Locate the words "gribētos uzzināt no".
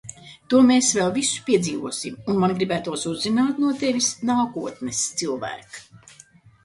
2.61-3.75